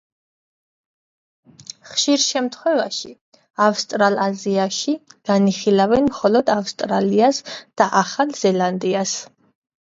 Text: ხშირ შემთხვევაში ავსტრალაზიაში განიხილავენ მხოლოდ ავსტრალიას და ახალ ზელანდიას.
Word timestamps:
ხშირ 1.89 2.23
შემთხვევაში 2.27 3.11
ავსტრალაზიაში 3.65 4.95
განიხილავენ 5.31 6.09
მხოლოდ 6.15 6.51
ავსტრალიას 6.55 7.43
და 7.83 7.91
ახალ 8.03 8.35
ზელანდიას. 8.43 9.15